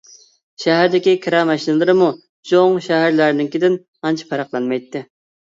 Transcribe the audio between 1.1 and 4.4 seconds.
كىرا ماشىنىلىرىمۇ چوڭ شەھەرلەرنىڭكىدىن ئانچە